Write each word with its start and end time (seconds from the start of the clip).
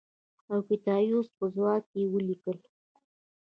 اوکتایوس 0.53 1.27
په 1.37 1.45
ځواب 1.55 1.83
کې 1.91 2.01
ولیکل 2.13 2.57